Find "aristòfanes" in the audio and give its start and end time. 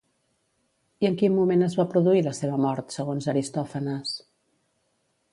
3.35-4.15